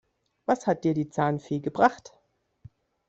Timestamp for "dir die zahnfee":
0.83-1.59